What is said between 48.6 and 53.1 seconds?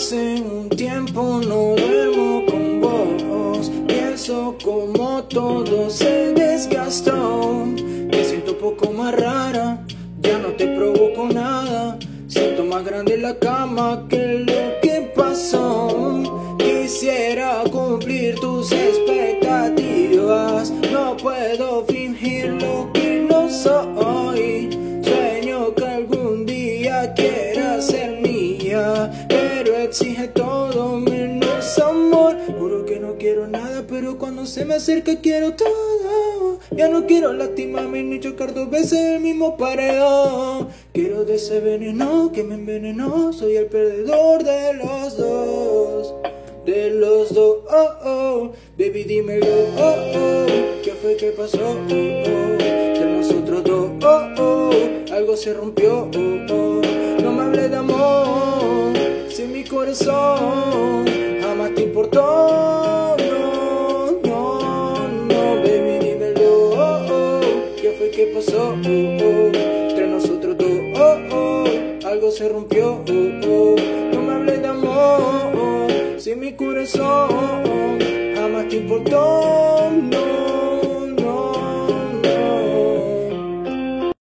baby dímelo, oh oh, ¿qué fue que pasó? Oh oh, de